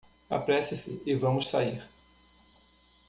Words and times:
Apresse-se 0.31 0.99
e 1.05 1.13
vamos 1.13 1.47
sair. 1.47 1.79